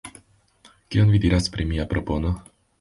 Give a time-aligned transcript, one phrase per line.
[0.95, 2.37] Kion vi diras pri mia propono?